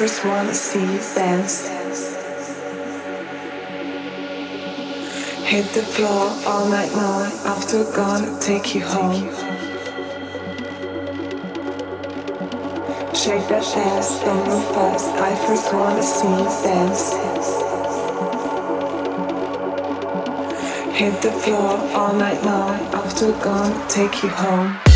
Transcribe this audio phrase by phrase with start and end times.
[0.00, 1.68] First wanna see you dance.
[5.44, 9.28] Hit the floor all night long, after gonna take you home.
[13.14, 15.12] Shake that ass, don't move fast.
[15.28, 17.04] I first wanna see you dance.
[20.96, 24.89] Hit the floor all night long, after gonna take you home.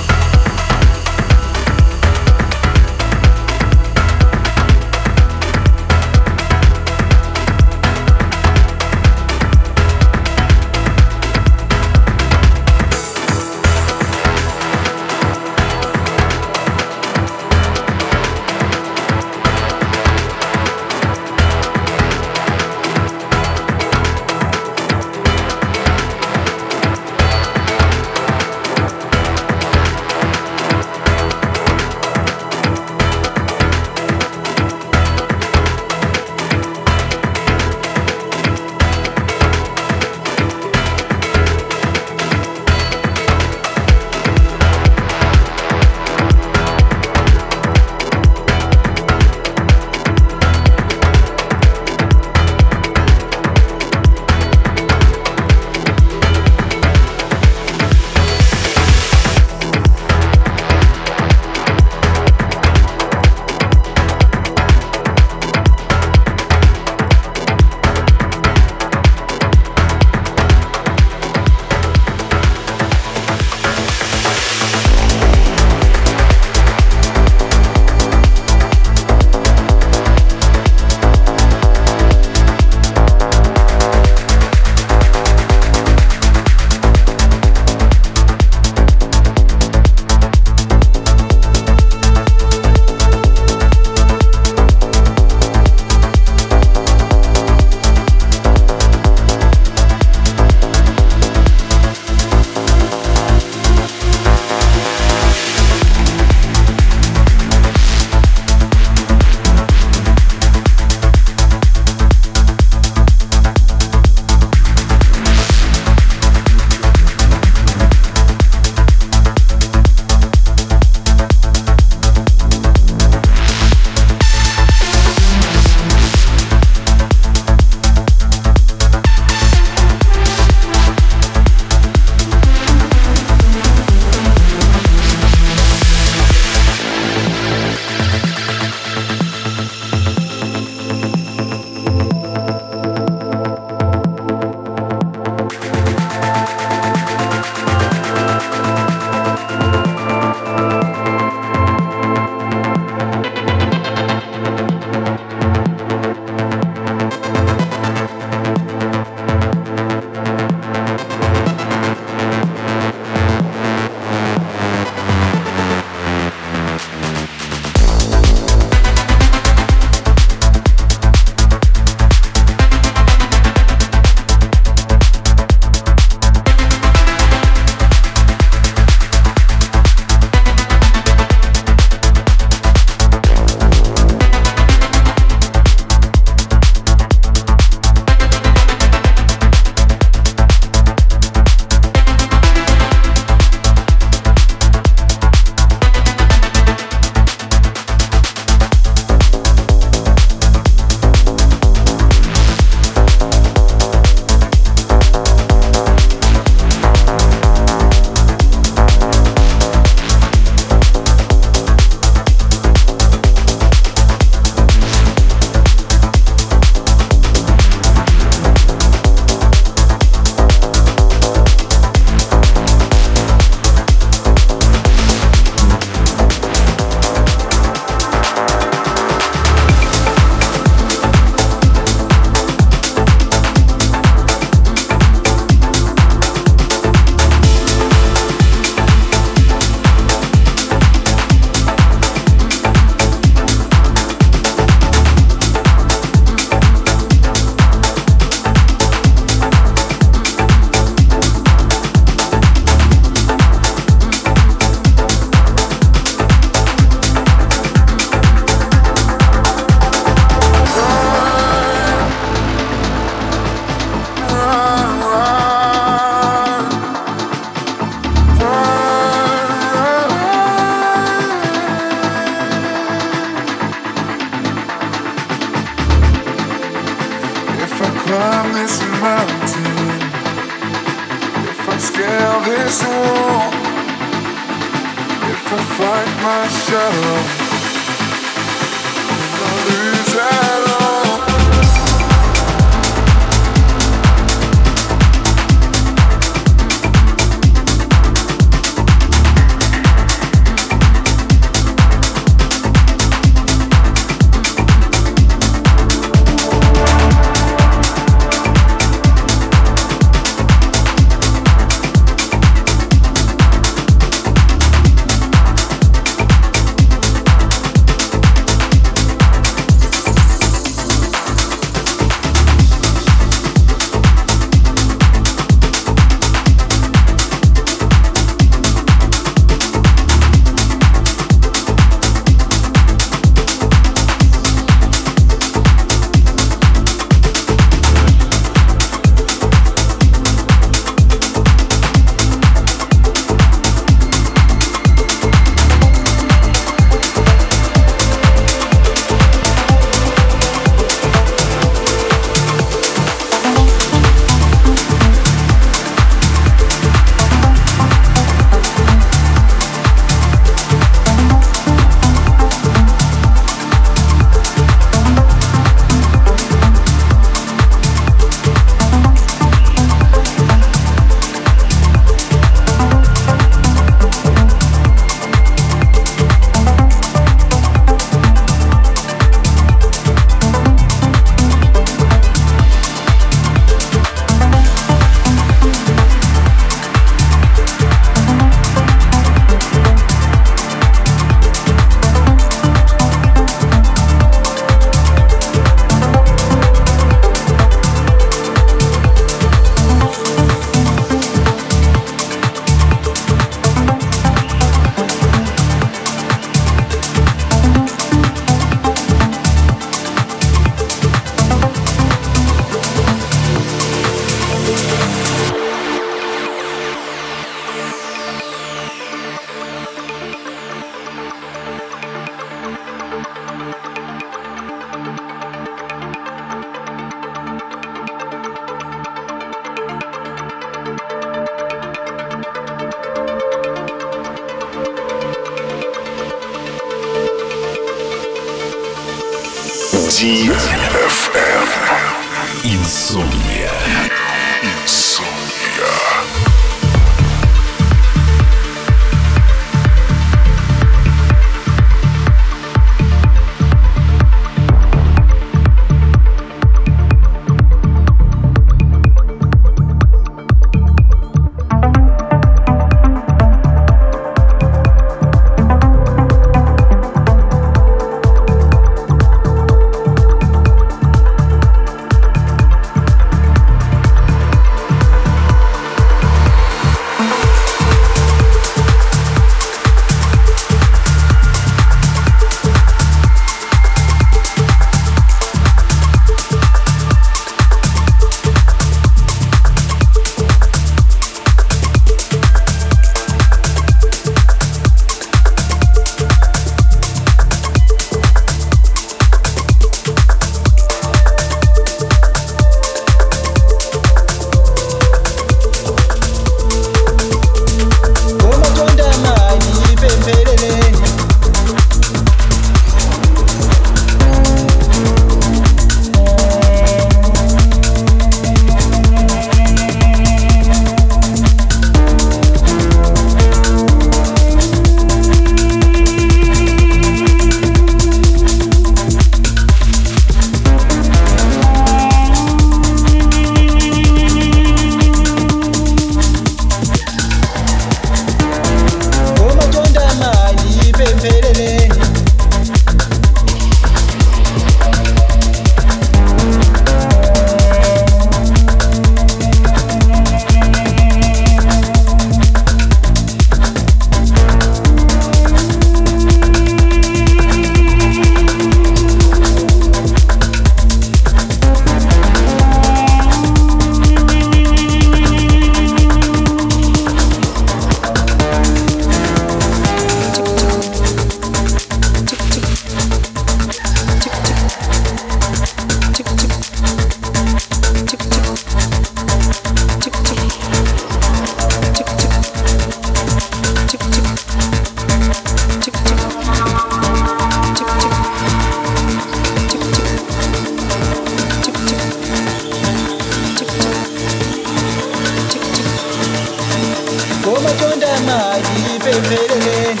[599.20, 600.00] Mali pempheleleni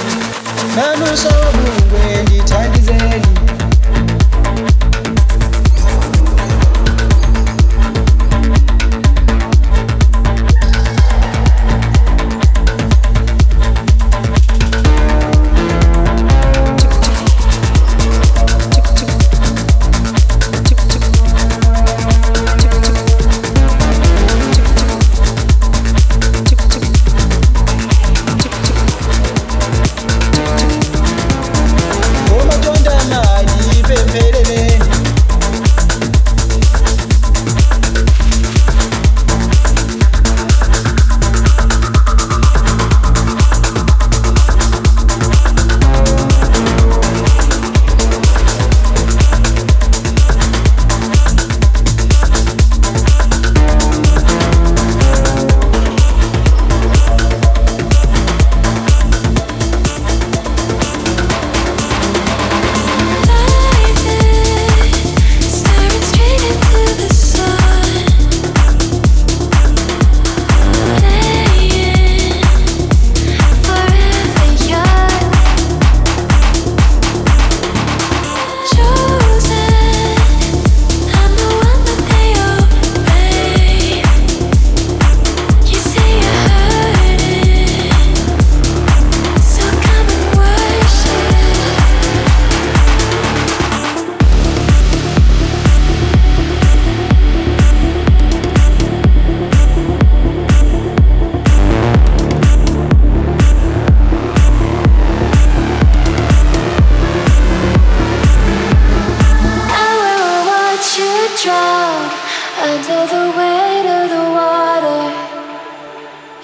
[0.76, 1.96] nanusowa mulungu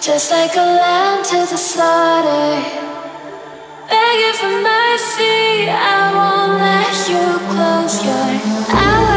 [0.06, 2.62] Just like a lamb to the slaughter,
[3.88, 5.68] begging for mercy.
[5.68, 9.15] I won't let you close your eyes.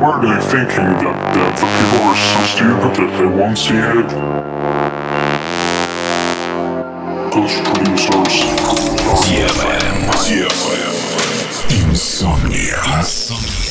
[0.00, 4.08] Were they thinking that, that the people were so stupid that they won't see it?
[7.32, 8.36] Those producers.
[9.24, 9.96] DFM.
[10.26, 10.94] DFM.
[11.88, 12.78] Insomnia.
[12.98, 13.63] Insomnia.